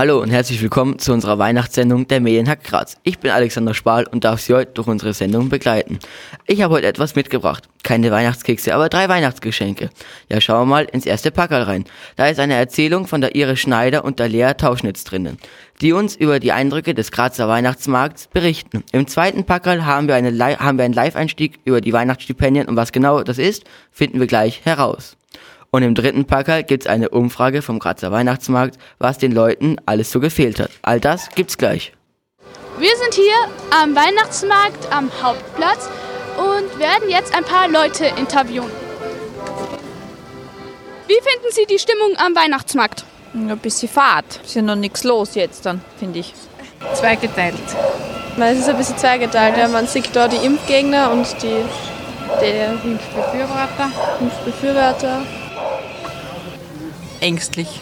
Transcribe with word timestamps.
Hallo 0.00 0.18
und 0.22 0.30
herzlich 0.30 0.62
willkommen 0.62 0.98
zu 0.98 1.12
unserer 1.12 1.38
Weihnachtssendung 1.38 2.08
der 2.08 2.20
Medienhack 2.20 2.64
Graz. 2.64 2.96
Ich 3.02 3.18
bin 3.18 3.30
Alexander 3.30 3.74
Spahl 3.74 4.06
und 4.06 4.24
darf 4.24 4.40
Sie 4.40 4.54
heute 4.54 4.72
durch 4.72 4.88
unsere 4.88 5.12
Sendung 5.12 5.50
begleiten. 5.50 5.98
Ich 6.46 6.62
habe 6.62 6.72
heute 6.72 6.86
etwas 6.86 7.16
mitgebracht. 7.16 7.68
Keine 7.82 8.10
Weihnachtskekse, 8.10 8.74
aber 8.74 8.88
drei 8.88 9.10
Weihnachtsgeschenke. 9.10 9.90
Ja, 10.30 10.40
schauen 10.40 10.60
wir 10.62 10.64
mal 10.64 10.84
ins 10.84 11.04
erste 11.04 11.30
Packerl 11.30 11.64
rein. 11.64 11.84
Da 12.16 12.28
ist 12.28 12.40
eine 12.40 12.54
Erzählung 12.54 13.08
von 13.08 13.20
der 13.20 13.34
Iris 13.34 13.60
Schneider 13.60 14.02
und 14.02 14.20
der 14.20 14.30
Lea 14.30 14.54
Tauschnitz 14.56 15.04
drinnen, 15.04 15.36
die 15.82 15.92
uns 15.92 16.16
über 16.16 16.40
die 16.40 16.52
Eindrücke 16.52 16.94
des 16.94 17.12
Grazer 17.12 17.46
Weihnachtsmarkts 17.46 18.28
berichten. 18.28 18.82
Im 18.92 19.06
zweiten 19.06 19.44
Packerl 19.44 19.84
haben 19.84 20.08
wir, 20.08 20.14
eine, 20.14 20.30
haben 20.60 20.78
wir 20.78 20.86
einen 20.86 20.94
Live-Einstieg 20.94 21.58
über 21.66 21.82
die 21.82 21.92
Weihnachtsstipendien 21.92 22.68
und 22.68 22.76
was 22.76 22.92
genau 22.92 23.22
das 23.22 23.36
ist, 23.36 23.64
finden 23.90 24.18
wir 24.18 24.26
gleich 24.26 24.62
heraus. 24.64 25.18
Und 25.72 25.82
im 25.84 25.94
dritten 25.94 26.24
Packer 26.24 26.62
gibt's 26.62 26.86
eine 26.86 27.10
Umfrage 27.10 27.62
vom 27.62 27.78
Grazer 27.78 28.10
Weihnachtsmarkt, 28.10 28.76
was 28.98 29.18
den 29.18 29.32
Leuten 29.32 29.76
alles 29.86 30.10
so 30.10 30.18
gefehlt 30.18 30.58
hat. 30.58 30.70
All 30.82 30.98
das 31.00 31.28
gibt's 31.34 31.58
gleich. 31.58 31.92
Wir 32.78 32.96
sind 32.96 33.14
hier 33.14 33.80
am 33.82 33.94
Weihnachtsmarkt 33.94 34.92
am 34.92 35.10
Hauptplatz 35.22 35.88
und 36.36 36.78
werden 36.78 37.08
jetzt 37.08 37.34
ein 37.36 37.44
paar 37.44 37.68
Leute 37.68 38.06
interviewen. 38.16 38.70
Wie 41.06 41.14
finden 41.14 41.50
Sie 41.50 41.66
die 41.66 41.78
Stimmung 41.78 42.14
am 42.16 42.34
Weihnachtsmarkt? 42.34 43.04
Ein 43.34 43.56
bisschen 43.58 43.88
Fahrt. 43.88 44.40
Ist 44.44 44.54
ja 44.54 44.62
noch 44.62 44.76
nichts 44.76 45.04
los 45.04 45.34
jetzt 45.34 45.66
dann, 45.66 45.82
finde 45.98 46.20
ich. 46.20 46.34
Zweigeteilt. 46.94 47.54
Es 48.38 48.58
ist 48.58 48.68
ein 48.68 48.76
bisschen 48.76 48.96
zweigeteilt. 48.96 49.56
Ja. 49.56 49.68
Man 49.68 49.86
sieht 49.86 50.14
da 50.14 50.26
die 50.26 50.44
Impfgegner 50.44 51.12
und 51.12 51.26
die, 51.42 51.62
die 52.40 52.88
Impfbefürworter. 52.88 53.90
Impfbefürworter 54.20 55.22
ängstlich. 57.20 57.80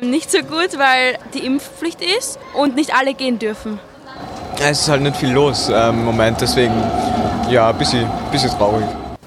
Nicht 0.00 0.30
so 0.30 0.38
gut, 0.38 0.78
weil 0.78 1.18
die 1.32 1.46
Impfpflicht 1.46 2.00
ist 2.00 2.38
und 2.54 2.74
nicht 2.74 2.94
alle 2.94 3.14
gehen 3.14 3.38
dürfen. 3.38 3.78
Es 4.60 4.82
ist 4.82 4.88
halt 4.88 5.02
nicht 5.02 5.16
viel 5.16 5.30
los 5.30 5.68
ähm, 5.68 6.00
im 6.00 6.04
Moment, 6.04 6.40
deswegen 6.40 6.74
ja, 7.48 7.70
ein 7.70 7.78
bisschen, 7.78 8.08
bisschen 8.30 8.50
traurig. 8.50 8.86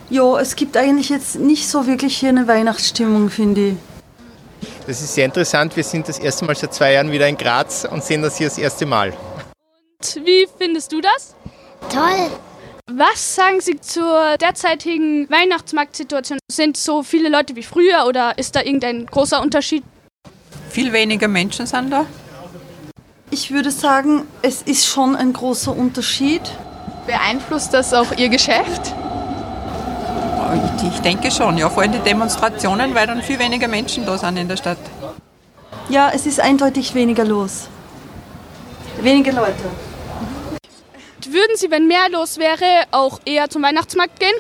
Ja, 0.09 0.39
es 0.39 0.55
gibt 0.55 0.77
eigentlich 0.77 1.09
jetzt 1.09 1.35
nicht 1.35 1.67
so 1.67 1.87
wirklich 1.87 2.17
hier 2.17 2.29
eine 2.29 2.47
Weihnachtsstimmung, 2.47 3.29
finde 3.29 3.69
ich. 3.69 3.75
Das 4.85 5.01
ist 5.01 5.15
sehr 5.15 5.25
interessant. 5.25 5.75
Wir 5.75 5.83
sind 5.83 6.07
das 6.07 6.19
erste 6.19 6.45
Mal 6.45 6.55
seit 6.55 6.73
zwei 6.73 6.93
Jahren 6.93 7.11
wieder 7.11 7.27
in 7.27 7.37
Graz 7.37 7.87
und 7.89 8.03
sehen 8.03 8.21
das 8.21 8.37
hier 8.37 8.47
das 8.47 8.57
erste 8.57 8.85
Mal. 8.85 9.13
Und 9.99 10.25
wie 10.25 10.47
findest 10.57 10.91
du 10.91 11.01
das? 11.01 11.35
Toll. 11.89 12.29
Was 12.91 13.35
sagen 13.35 13.61
Sie 13.61 13.79
zur 13.81 14.37
derzeitigen 14.37 15.27
Weihnachtsmarktsituation? 15.29 16.37
Sind 16.55 16.77
so 16.77 17.03
viele 17.03 17.27
Leute 17.27 17.57
wie 17.57 17.63
früher 17.63 18.05
oder 18.07 18.37
ist 18.37 18.55
da 18.55 18.61
irgendein 18.61 19.07
großer 19.07 19.41
Unterschied? 19.41 19.83
Viel 20.69 20.93
weniger 20.93 21.27
Menschen 21.27 21.65
sind 21.65 21.89
da. 21.91 22.05
Ich 23.29 23.51
würde 23.51 23.71
sagen, 23.71 24.25
es 24.41 24.61
ist 24.61 24.87
schon 24.87 25.17
ein 25.17 25.33
großer 25.33 25.75
Unterschied. 25.75 26.43
Beeinflusst 27.07 27.73
das 27.73 27.93
auch 27.93 28.09
Ihr 28.15 28.29
Geschäft? 28.29 28.93
Ich 30.93 31.01
denke 31.01 31.29
schon, 31.29 31.57
ja, 31.57 31.69
vor 31.69 31.83
allem 31.83 31.91
die 31.91 31.99
Demonstrationen, 31.99 32.95
weil 32.95 33.05
dann 33.05 33.21
viel 33.21 33.37
weniger 33.37 33.67
Menschen 33.67 34.05
da 34.05 34.17
sind 34.17 34.37
in 34.37 34.47
der 34.47 34.55
Stadt. 34.55 34.77
Ja, 35.89 36.09
es 36.15 36.25
ist 36.25 36.39
eindeutig 36.39 36.95
weniger 36.95 37.25
los. 37.25 37.67
Weniger 39.01 39.33
Leute. 39.33 39.65
Würden 41.27 41.57
Sie, 41.57 41.69
wenn 41.69 41.85
mehr 41.87 42.07
los 42.09 42.37
wäre, 42.37 42.85
auch 42.91 43.19
eher 43.25 43.49
zum 43.49 43.61
Weihnachtsmarkt 43.61 44.21
gehen? 44.21 44.35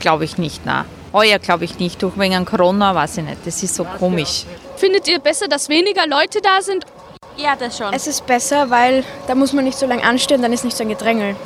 Glaube 0.00 0.24
ich 0.24 0.38
nicht, 0.38 0.62
na. 0.64 0.84
Heuer 1.12 1.38
glaube 1.38 1.64
ich 1.64 1.78
nicht, 1.78 2.02
durch 2.02 2.18
wegen 2.18 2.44
Corona, 2.44 2.94
weiß 2.94 3.18
ich 3.18 3.24
nicht. 3.24 3.38
Das 3.44 3.62
ist 3.62 3.74
so 3.74 3.84
komisch. 3.84 4.44
Findet 4.76 5.06
ihr 5.08 5.18
besser, 5.18 5.46
dass 5.46 5.68
weniger 5.68 6.06
Leute 6.06 6.40
da 6.42 6.60
sind? 6.62 6.84
Ja, 7.36 7.54
das 7.56 7.78
schon. 7.78 7.92
Es 7.92 8.06
ist 8.06 8.26
besser, 8.26 8.70
weil 8.70 9.04
da 9.26 9.34
muss 9.34 9.52
man 9.52 9.64
nicht 9.64 9.78
so 9.78 9.86
lange 9.86 10.02
anstehen, 10.02 10.42
dann 10.42 10.52
ist 10.52 10.64
nicht 10.64 10.76
so 10.76 10.84
ein 10.84 10.88
Gedrängel. 10.88 11.36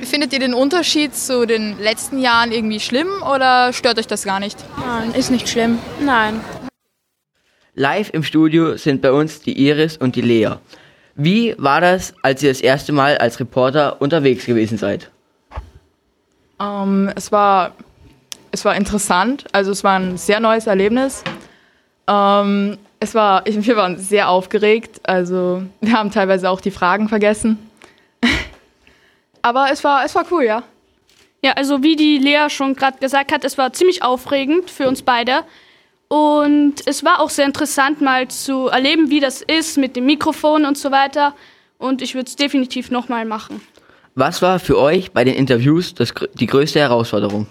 Findet 0.00 0.32
ihr 0.32 0.38
den 0.38 0.54
Unterschied 0.54 1.16
zu 1.16 1.46
den 1.46 1.78
letzten 1.78 2.20
Jahren 2.20 2.52
irgendwie 2.52 2.80
schlimm 2.80 3.08
oder 3.22 3.72
stört 3.72 3.98
euch 3.98 4.06
das 4.06 4.24
gar 4.24 4.40
nicht? 4.40 4.58
Nein, 4.78 5.12
ist 5.14 5.30
nicht 5.30 5.48
schlimm. 5.48 5.78
Nein. 6.00 6.40
Live 7.74 8.10
im 8.12 8.22
Studio 8.22 8.76
sind 8.76 9.02
bei 9.02 9.12
uns 9.12 9.40
die 9.40 9.58
Iris 9.66 9.96
und 9.96 10.16
die 10.16 10.20
Lea. 10.20 10.56
Wie 11.14 11.54
war 11.58 11.80
das, 11.80 12.14
als 12.22 12.42
ihr 12.42 12.50
das 12.50 12.60
erste 12.60 12.92
Mal 12.92 13.18
als 13.18 13.40
Reporter 13.40 14.00
unterwegs 14.00 14.46
gewesen 14.46 14.78
seid? 14.78 15.10
Ähm, 16.60 17.10
es, 17.14 17.30
war, 17.32 17.72
es 18.50 18.64
war 18.64 18.76
interessant, 18.76 19.44
also 19.52 19.70
es 19.70 19.84
war 19.84 19.98
ein 19.98 20.16
sehr 20.16 20.40
neues 20.40 20.66
Erlebnis. 20.66 21.22
Ähm, 22.06 22.78
es 23.00 23.14
war, 23.14 23.46
ich, 23.46 23.66
wir 23.66 23.76
waren 23.76 23.98
sehr 23.98 24.28
aufgeregt, 24.28 25.00
also 25.04 25.62
wir 25.80 25.92
haben 25.92 26.10
teilweise 26.10 26.50
auch 26.50 26.60
die 26.60 26.70
Fragen 26.70 27.08
vergessen. 27.08 27.58
Aber 29.42 29.70
es 29.70 29.84
war, 29.84 30.04
es 30.04 30.14
war 30.14 30.24
cool, 30.30 30.44
ja. 30.44 30.62
Ja, 31.42 31.52
also 31.52 31.82
wie 31.84 31.94
die 31.94 32.18
Lea 32.18 32.48
schon 32.48 32.74
gerade 32.74 32.98
gesagt 32.98 33.30
hat, 33.32 33.44
es 33.44 33.56
war 33.56 33.72
ziemlich 33.72 34.02
aufregend 34.02 34.70
für 34.70 34.88
uns 34.88 35.02
beide. 35.02 35.44
Und 36.08 36.74
es 36.86 37.04
war 37.04 37.20
auch 37.20 37.30
sehr 37.30 37.44
interessant, 37.44 38.00
mal 38.00 38.28
zu 38.28 38.68
erleben, 38.68 39.10
wie 39.10 39.20
das 39.20 39.42
ist 39.42 39.76
mit 39.76 39.94
dem 39.94 40.06
Mikrofon 40.06 40.64
und 40.64 40.76
so 40.76 40.90
weiter. 40.90 41.34
Und 41.76 42.02
ich 42.02 42.14
würde 42.14 42.28
es 42.28 42.34
definitiv 42.34 42.90
nochmal 42.90 43.24
machen. 43.24 43.60
Was 44.18 44.42
war 44.42 44.58
für 44.58 44.76
euch 44.76 45.12
bei 45.12 45.22
den 45.22 45.36
Interviews 45.36 45.94
das, 45.94 46.12
die 46.34 46.46
größte 46.46 46.80
Herausforderung? 46.80 47.46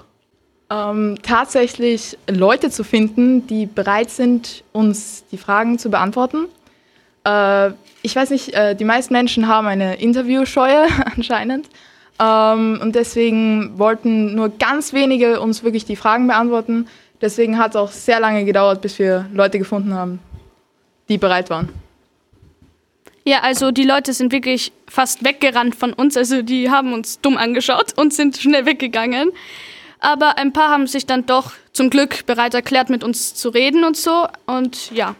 Ähm, 0.70 1.18
tatsächlich 1.24 2.18
Leute 2.30 2.70
zu 2.70 2.84
finden, 2.84 3.48
die 3.48 3.66
bereit 3.66 4.10
sind, 4.10 4.66
uns 4.74 5.24
die 5.32 5.38
Fragen 5.38 5.80
zu 5.80 5.90
beantworten. 5.90 6.48
Äh, 7.24 7.70
ich 8.02 8.14
weiß 8.14 8.32
nicht, 8.32 8.54
äh, 8.54 8.76
die 8.76 8.84
meisten 8.84 9.14
Menschen 9.14 9.48
haben 9.48 9.66
eine 9.66 9.96
Interviewscheue 10.02 10.88
anscheinend. 11.16 11.70
Ähm, 12.20 12.80
und 12.82 12.96
deswegen 12.96 13.80
wollten 13.80 14.36
nur 14.36 14.50
ganz 14.50 14.92
wenige 14.92 15.40
uns 15.40 15.64
wirklich 15.64 15.86
die 15.86 15.96
Fragen 15.96 16.28
beantworten. 16.28 16.90
Deswegen 17.22 17.58
hat 17.58 17.72
es 17.72 17.76
auch 17.78 17.92
sehr 17.92 18.20
lange 18.20 18.44
gedauert, 18.44 18.82
bis 18.82 19.00
wir 19.00 19.30
Leute 19.32 19.58
gefunden 19.58 19.94
haben, 19.94 20.20
die 21.08 21.18
bereit 21.18 21.50
waren. 21.50 21.70
Ja, 23.28 23.42
also 23.42 23.72
die 23.72 23.84
Leute 23.84 24.14
sind 24.14 24.32
wirklich 24.32 24.72
fast 24.88 25.26
weggerannt 25.26 25.76
von 25.76 25.92
uns. 25.92 26.16
Also 26.16 26.42
die 26.44 26.70
haben 26.70 26.94
uns 26.94 27.20
dumm 27.20 27.36
angeschaut 27.36 27.92
und 27.98 28.14
sind 28.14 28.38
schnell 28.38 28.66
weggegangen. 28.66 29.34
Aber 30.00 30.38
ein 30.38 30.54
paar 30.54 30.70
haben 30.70 30.88
sich 30.88 31.06
dann 31.06 31.26
doch 31.26 31.52
zum 31.74 31.90
Glück 31.90 32.26
bereit 32.26 32.54
erklärt, 32.54 32.90
mit 32.90 33.04
uns 33.04 33.36
zu 33.36 33.50
reden 33.50 33.84
und 33.84 33.98
so. 33.98 34.28
Und 34.46 34.92
ja. 34.92 35.16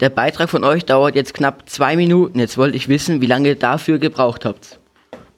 Der 0.00 0.08
Beitrag 0.08 0.48
von 0.48 0.64
euch 0.64 0.86
dauert 0.86 1.14
jetzt 1.14 1.34
knapp 1.34 1.68
zwei 1.68 1.94
Minuten. 1.94 2.38
Jetzt 2.38 2.56
wollte 2.56 2.78
ich 2.78 2.88
wissen, 2.88 3.20
wie 3.20 3.26
lange 3.26 3.48
ihr 3.48 3.58
dafür 3.58 3.98
gebraucht 3.98 4.46
habt. 4.46 4.78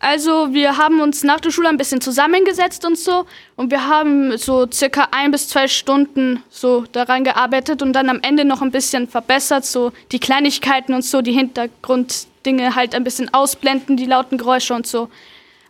Also 0.03 0.55
wir 0.55 0.79
haben 0.79 1.03
uns 1.03 1.23
nach 1.25 1.41
der 1.41 1.51
Schule 1.51 1.69
ein 1.69 1.77
bisschen 1.77 2.01
zusammengesetzt 2.01 2.87
und 2.87 2.99
so 2.99 3.27
und 3.57 3.71
wir 3.71 3.87
haben 3.87 4.37
so 4.39 4.67
circa 4.73 5.09
ein 5.13 5.31
bis 5.31 5.49
zwei 5.49 5.69
Stunden 5.69 6.43
so 6.49 6.87
daran 6.91 7.23
gearbeitet 7.23 7.83
und 7.83 7.93
dann 7.93 8.09
am 8.09 8.19
Ende 8.23 8.47
noch 8.47 8.63
ein 8.63 8.71
bisschen 8.71 9.09
verbessert, 9.09 9.67
so 9.67 9.93
die 10.11 10.19
Kleinigkeiten 10.19 10.95
und 10.95 11.05
so, 11.05 11.21
die 11.21 11.33
Hintergrunddinge 11.33 12.75
halt 12.75 12.95
ein 12.95 13.05
bisschen 13.05 13.33
ausblenden, 13.35 13.99
die 13.99 14.07
lauten 14.07 14.39
Geräusche 14.39 14.73
und 14.73 14.87
so. 14.87 15.11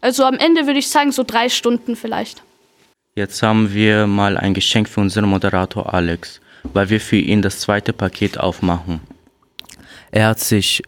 Also 0.01 0.25
am 0.25 0.37
Ende 0.37 0.67
würde 0.67 0.79
ich 0.79 0.89
sagen 0.89 1.11
so 1.11 1.25
drei 1.25 1.49
Stunden 1.49 1.97
vielleicht. 1.97 2.45
Jetzt 3.17 3.43
haben 3.43 3.75
wir 3.75 4.07
mal 4.07 4.39
ein 4.39 4.55
Geschenk 4.55 4.89
für 4.89 5.01
unseren 5.01 5.29
Moderator 5.29 5.93
Alex, 5.93 6.41
weil 6.73 6.89
wir 6.89 7.01
für 7.01 7.17
ihn 7.17 7.43
das 7.43 7.59
zweite 7.59 7.93
Paket 7.93 8.39
aufmachen. 8.39 9.01
Er 10.13 10.29
hat 10.29 10.39
sich 10.39 10.85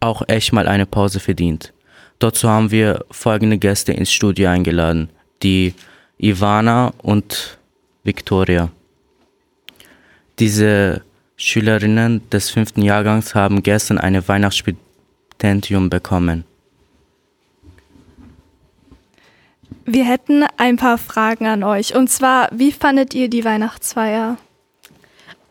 auch 0.00 0.22
echt 0.28 0.52
mal 0.52 0.68
eine 0.68 0.84
Pause 0.84 1.20
verdient. 1.20 1.72
Dazu 2.22 2.48
haben 2.48 2.70
wir 2.70 3.04
folgende 3.10 3.58
Gäste 3.58 3.92
ins 3.92 4.12
Studio 4.12 4.48
eingeladen. 4.48 5.10
Die 5.42 5.74
Ivana 6.18 6.92
und 7.02 7.58
Victoria. 8.04 8.68
Diese 10.38 11.02
Schülerinnen 11.36 12.22
des 12.30 12.50
fünften 12.50 12.82
Jahrgangs 12.82 13.34
haben 13.34 13.64
gestern 13.64 13.98
ein 13.98 14.28
Weihnachtsstipendium 14.28 15.90
bekommen. 15.90 16.44
Wir 19.84 20.04
hätten 20.04 20.44
ein 20.58 20.76
paar 20.76 20.98
Fragen 20.98 21.46
an 21.46 21.64
euch. 21.64 21.96
Und 21.96 22.08
zwar, 22.08 22.50
wie 22.52 22.70
fandet 22.70 23.14
ihr 23.14 23.30
die 23.30 23.44
Weihnachtsfeier? 23.44 24.36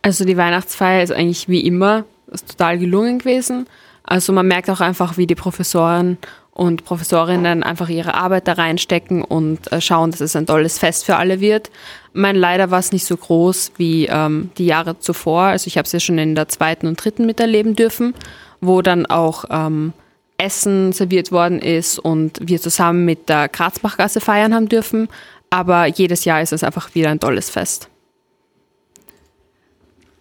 Also 0.04 0.24
die 0.24 0.38
Weihnachtsfeier 0.38 1.04
ist 1.04 1.12
eigentlich 1.12 1.50
wie 1.50 1.66
immer 1.68 2.06
ist 2.28 2.52
total 2.52 2.80
gelungen 2.80 3.20
gewesen. 3.20 3.68
Also 4.04 4.32
man 4.32 4.48
merkt 4.48 4.70
auch 4.70 4.80
einfach, 4.80 5.18
wie 5.18 5.28
die 5.28 5.36
Professoren 5.36 6.18
und 6.62 6.86
Professorinnen 6.86 7.64
einfach 7.64 7.90
ihre 7.90 8.14
Arbeit 8.14 8.48
da 8.48 8.54
reinstecken 8.54 9.24
und 9.24 9.72
äh, 9.72 9.82
schauen, 9.82 10.12
dass 10.12 10.22
es 10.22 10.36
ein 10.36 10.46
tolles 10.46 10.78
Fest 10.78 11.06
für 11.06 11.16
alle 11.16 11.40
wird. 11.40 11.72
Mein 12.14 12.36
leider 12.36 12.70
war 12.70 12.78
es 12.78 12.92
nicht 12.92 13.06
so 13.06 13.18
groß 13.18 13.72
wie 13.78 14.06
ähm, 14.06 14.52
die 14.60 14.68
Jahre 14.68 15.00
zuvor. 15.00 15.42
Also 15.42 15.66
ich 15.66 15.80
habe 15.80 15.88
es 15.88 15.92
ja 15.92 16.00
schon 16.00 16.20
in 16.20 16.36
der 16.36 16.50
zweiten 16.50 16.86
und 16.86 17.04
dritten 17.04 17.26
miterleben 17.26 17.76
dürfen, 17.76 18.14
wo 18.60 18.84
dann 18.84 19.08
auch 19.08 19.46
ähm, 19.50 19.94
Essen 20.38 20.92
serviert 20.92 21.32
worden 21.32 21.60
ist 21.60 21.98
und 21.98 22.38
wir 22.40 22.62
zusammen 22.62 23.06
mit 23.06 23.28
der 23.28 23.50
Grazbachgasse 23.50 24.22
feiern 24.22 24.54
haben 24.54 24.70
dürfen. 24.70 25.08
Aber 25.50 25.88
jedes 25.88 26.26
Jahr 26.26 26.44
ist 26.44 26.54
es 26.54 26.64
einfach 26.64 26.94
wieder 26.94 27.10
ein 27.10 27.20
tolles 27.20 27.50
Fest. 27.50 27.90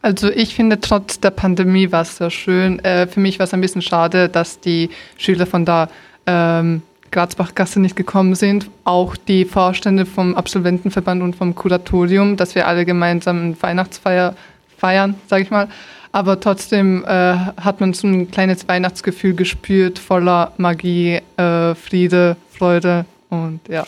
Also 0.01 0.31
ich 0.31 0.55
finde, 0.55 0.81
trotz 0.81 1.21
der 1.21 1.33
Pandemie 1.33 1.93
war 1.93 2.01
es 2.01 2.17
sehr 2.17 2.31
schön. 2.31 2.79
Äh, 2.79 3.07
für 3.09 3.21
mich 3.21 3.39
war 3.39 3.45
es 3.45 3.53
ein 3.53 3.61
bisschen 3.61 3.83
schade, 3.83 4.31
dass 4.31 4.59
die 4.59 4.89
Schüler 5.19 5.45
von 5.45 5.67
der 5.67 5.91
ähm, 6.27 6.83
Grazbachgasse 7.11 7.81
nicht 7.81 7.97
gekommen 7.97 8.35
sind. 8.35 8.71
Auch 8.85 9.17
die 9.17 9.45
Vorstände 9.45 10.07
vom 10.07 10.35
Absolventenverband 10.35 11.23
und 11.23 11.37
vom 11.37 11.55
Kuratorium, 11.55 12.37
dass 12.37 12.55
wir 12.55 12.67
alle 12.67 12.85
gemeinsam 12.85 13.61
Weihnachtsfeier 13.61 14.35
feiern, 14.77 15.15
sage 15.27 15.43
ich 15.43 15.51
mal. 15.51 15.69
Aber 16.13 16.41
trotzdem 16.41 17.05
äh, 17.05 17.09
hat 17.09 17.81
man 17.81 17.93
so 17.93 18.07
ein 18.07 18.31
kleines 18.31 18.67
Weihnachtsgefühl 18.67 19.35
gespürt, 19.35 19.99
voller 19.99 20.53
Magie, 20.57 21.21
äh, 21.37 21.75
Friede, 21.75 22.37
Freude 22.51 23.05
und 23.29 23.61
ja. 23.69 23.87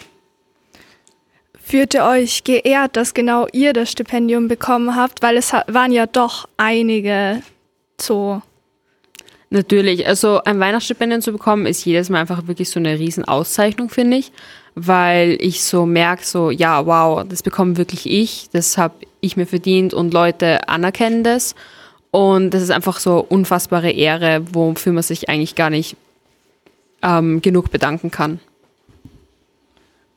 Fühlt 1.65 1.95
ihr 1.95 2.05
euch 2.05 2.45
geehrt, 2.45 2.97
dass 2.97 3.15
genau 3.15 3.47
ihr 3.53 3.73
das 3.73 3.91
Stipendium 3.91 4.47
bekommen 4.47 4.95
habt, 4.95 5.23
weil 5.23 5.37
es 5.37 5.53
waren 5.53 5.91
ja 5.91 6.07
doch 6.07 6.49
einige 6.57 7.43
so. 8.01 8.43
Natürlich, 9.53 10.07
also 10.07 10.43
ein 10.45 10.59
Weihnachtsstipendium 10.61 11.21
zu 11.21 11.31
bekommen, 11.31 11.67
ist 11.67 11.85
jedes 11.85 12.09
Mal 12.09 12.21
einfach 12.21 12.47
wirklich 12.47 12.71
so 12.71 12.81
eine 12.81 12.99
Riesenauszeichnung, 12.99 13.91
finde 13.91 14.17
ich, 14.17 14.33
weil 14.75 15.37
ich 15.41 15.63
so 15.63 15.85
merke, 15.85 16.25
so, 16.25 16.51
ja, 16.51 16.87
wow, 16.87 17.23
das 17.29 17.43
bekomme 17.43 17.77
wirklich 17.77 18.11
ich, 18.11 18.49
das 18.51 18.79
habe 18.79 18.95
ich 19.21 19.37
mir 19.37 19.45
verdient 19.45 19.93
und 19.93 20.15
Leute 20.15 20.67
anerkennen 20.71 21.23
das. 21.23 21.55
Und 22.11 22.55
das 22.55 22.63
ist 22.63 22.71
einfach 22.71 22.99
so 22.99 23.19
unfassbare 23.19 23.91
Ehre, 23.91 24.43
wofür 24.55 24.95
man 24.95 25.03
sich 25.03 25.29
eigentlich 25.29 25.55
gar 25.55 25.69
nicht 25.69 25.97
ähm, 27.03 27.43
genug 27.43 27.71
bedanken 27.71 28.11
kann. 28.11 28.41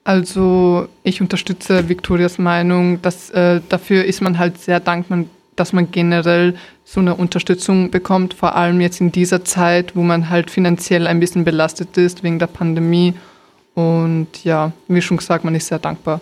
Also 0.06 0.88
ich 1.04 1.20
unterstütze 1.20 1.90
Victorias 1.90 2.38
Meinung, 2.38 3.02
dass 3.02 3.32
äh, 3.32 3.60
dafür 3.68 4.06
ist 4.06 4.22
man 4.22 4.40
halt 4.40 4.60
sehr 4.60 4.80
dankbar, 4.80 5.26
dass 5.56 5.74
man 5.74 5.92
generell 5.92 6.56
so 6.84 7.00
eine 7.00 7.16
Unterstützung 7.16 7.92
bekommt, 7.92 8.34
vor 8.34 8.56
allem 8.56 8.82
jetzt 8.82 9.02
in 9.02 9.12
dieser 9.12 9.44
Zeit, 9.44 9.96
wo 9.96 10.02
man 10.02 10.30
halt 10.30 10.52
finanziell 10.52 11.08
ein 11.08 11.20
bisschen 11.20 11.46
belastet 11.46 11.98
ist 11.98 12.24
wegen 12.24 12.40
der 12.40 12.48
Pandemie. 12.48 13.14
Und 13.74 14.44
ja, 14.44 14.72
wie 14.88 15.02
schon 15.02 15.18
gesagt, 15.18 15.44
man 15.44 15.56
ist 15.56 15.68
sehr 15.68 15.80
dankbar. 15.80 16.22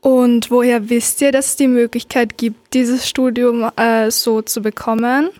Und 0.00 0.50
woher 0.50 0.90
wisst 0.90 1.20
ihr, 1.20 1.30
dass 1.30 1.50
es 1.50 1.56
die 1.56 1.68
Möglichkeit 1.68 2.36
gibt, 2.36 2.74
dieses 2.74 3.08
Studium 3.08 3.70
äh, 3.76 4.10
so 4.10 4.42
zu 4.42 4.60
bekommen? 4.60 5.30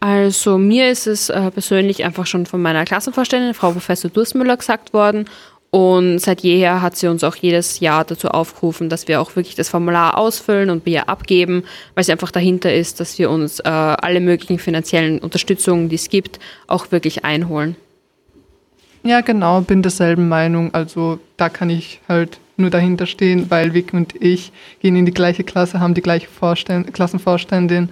Also 0.00 0.58
mir 0.58 0.90
ist 0.90 1.06
es 1.06 1.30
äh, 1.30 1.50
persönlich 1.50 2.04
einfach 2.04 2.26
schon 2.26 2.46
von 2.46 2.60
meiner 2.60 2.84
Klassenvorständin, 2.84 3.54
Frau 3.54 3.70
Professor 3.70 4.10
Durstmüller, 4.10 4.56
gesagt 4.56 4.92
worden 4.92 5.26
und 5.74 6.20
seit 6.20 6.42
jeher 6.42 6.82
hat 6.82 6.96
sie 6.96 7.08
uns 7.08 7.24
auch 7.24 7.34
jedes 7.34 7.80
Jahr 7.80 8.04
dazu 8.04 8.28
aufgerufen, 8.28 8.88
dass 8.88 9.08
wir 9.08 9.20
auch 9.20 9.34
wirklich 9.34 9.56
das 9.56 9.70
Formular 9.70 10.16
ausfüllen 10.16 10.70
und 10.70 10.86
wir 10.86 11.08
abgeben, 11.08 11.64
weil 11.96 12.04
sie 12.04 12.12
einfach 12.12 12.30
dahinter 12.30 12.72
ist, 12.72 13.00
dass 13.00 13.18
wir 13.18 13.28
uns 13.28 13.58
äh, 13.58 13.64
alle 13.64 14.20
möglichen 14.20 14.60
finanziellen 14.60 15.18
Unterstützungen, 15.18 15.88
die 15.88 15.96
es 15.96 16.10
gibt, 16.10 16.38
auch 16.68 16.92
wirklich 16.92 17.24
einholen. 17.24 17.74
Ja, 19.02 19.20
genau, 19.20 19.62
bin 19.62 19.82
derselben 19.82 20.28
Meinung. 20.28 20.72
Also 20.72 21.18
da 21.36 21.48
kann 21.48 21.70
ich 21.70 22.00
halt 22.08 22.38
nur 22.56 22.70
dahinter 22.70 23.06
stehen, 23.06 23.50
weil 23.50 23.74
Vic 23.74 23.92
und 23.94 24.14
ich 24.22 24.52
gehen 24.78 24.94
in 24.94 25.06
die 25.06 25.12
gleiche 25.12 25.42
Klasse, 25.42 25.80
haben 25.80 25.94
die 25.94 26.02
gleiche 26.02 26.28
Vorständ 26.28 26.94
Klassenvorständin. 26.94 27.88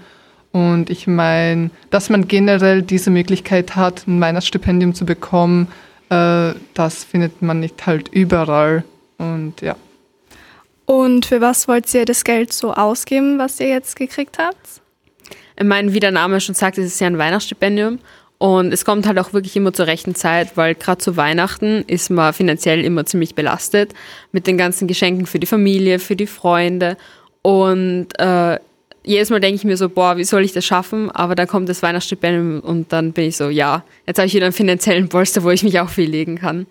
Und 0.52 0.88
ich 0.88 1.08
meine, 1.08 1.70
dass 1.90 2.11
man 2.11 2.29
generell 2.29 2.82
diese 2.82 3.11
Möglichkeit 3.11 3.75
hat, 3.75 4.06
ein 4.06 4.20
Weihnachtsstipendium 4.20 4.94
zu 4.94 5.05
bekommen, 5.05 5.67
äh, 6.12 6.55
das 6.75 7.05
findet 7.05 7.41
man 7.41 7.61
nicht 7.61 7.87
halt 7.87 8.09
überall. 8.09 8.85
Und 9.19 9.61
ja. 9.62 9.76
Und 10.85 11.26
für 11.26 11.41
was 11.41 11.69
wollt 11.69 11.93
ihr 11.94 12.05
das 12.05 12.25
Geld 12.25 12.53
so 12.53 12.75
ausgeben, 12.75 13.38
was 13.38 13.61
ihr 13.61 13.69
jetzt 13.69 13.97
gekriegt 13.97 14.38
habt? 14.38 14.82
Ich 15.59 15.64
meine, 15.64 15.93
wie 15.94 16.00
der 16.00 16.11
Name 16.11 16.41
schon 16.41 16.55
sagt, 16.55 16.76
es 16.76 16.87
ist 16.87 17.00
ja 17.00 17.06
ein 17.06 17.19
Weihnachtsstipendium. 17.19 17.99
Und 18.38 18.73
es 18.73 18.85
kommt 18.85 19.06
halt 19.06 19.20
auch 19.20 19.32
wirklich 19.32 19.55
immer 19.55 19.73
zur 19.73 19.87
rechten 19.87 20.17
Zeit, 20.17 20.56
weil 20.56 20.75
gerade 20.75 20.99
zu 20.99 21.17
Weihnachten 21.17 21.85
ist 21.87 22.11
man 22.11 22.32
finanziell 22.32 22.85
immer 22.85 23.06
ziemlich 23.06 23.37
belastet 23.37 23.94
mit 24.32 24.49
den 24.49 24.58
ganzen 24.58 24.88
Geschenken 24.88 25.26
für 25.26 25.38
die 25.38 25.47
Familie, 25.47 26.00
für 26.00 26.17
die 26.17 26.26
Freunde. 26.26 26.97
Und 27.43 28.08
äh, 28.19 28.58
jedes 29.05 29.31
Mal 29.31 29.41
denke 29.41 29.57
ich 29.57 29.65
mir 29.65 29.77
so, 29.77 29.89
boah, 29.89 30.17
wie 30.17 30.25
soll 30.25 30.45
ich 30.45 30.53
das 30.53 30.65
schaffen? 30.65 31.11
Aber 31.11 31.35
dann 31.35 31.47
kommt 31.47 31.69
das 31.69 31.83
Weihnachtsstipendium 31.83 32.61
und 32.61 32.93
dann 32.93 33.13
bin 33.13 33.25
ich 33.25 33.37
so, 33.37 33.49
ja, 33.49 33.85
jetzt 34.07 34.19
habe 34.19 34.27
ich 34.27 34.35
wieder 34.35 34.47
einen 34.47 34.53
finanziellen 34.53 35.09
Polster, 35.09 35.43
wo 35.43 35.51
ich 35.51 35.63
mich 35.63 35.81
auch 35.81 35.89
viel 35.89 36.09
legen 36.09 36.37
kann. 36.39 36.67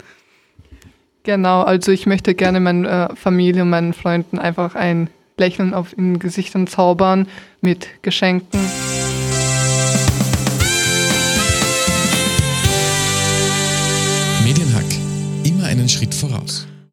Genau, 1.23 1.61
also 1.61 1.91
ich 1.91 2.05
möchte 2.05 2.33
gerne 2.33 2.59
meiner 2.59 3.15
Familie 3.15 3.61
und 3.61 3.69
meinen 3.69 3.93
Freunden 3.93 4.39
einfach 4.39 4.75
ein 4.75 5.09
Lächeln 5.37 5.73
auf 5.73 5.93
den 5.93 6.19
Gesichtern 6.19 6.67
zaubern 6.67 7.27
mit 7.61 7.87
Geschenken. 8.01 8.59
Medienhack, 14.43 14.85
immer 15.43 15.65
einen 15.65 15.89
Schritt 15.89 16.13
voraus. 16.13 16.67